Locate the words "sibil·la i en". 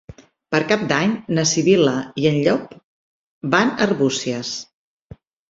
1.49-2.39